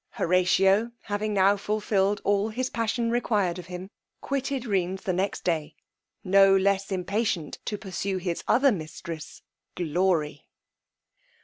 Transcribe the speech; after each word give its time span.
Horatio 0.13 0.93
having 1.01 1.31
now 1.31 1.55
fulfilled 1.57 2.21
all 2.23 2.49
his 2.49 2.71
passion 2.71 3.11
required 3.11 3.59
of 3.59 3.67
him, 3.67 3.91
quitted 4.19 4.63
Rheines 4.65 5.03
the 5.03 5.13
next 5.13 5.43
day, 5.43 5.75
no 6.23 6.55
less 6.57 6.91
impatient 6.91 7.59
to 7.65 7.77
pursue 7.77 8.17
his 8.17 8.43
other 8.47 8.71
mistress, 8.71 9.43
glory! 9.75 10.47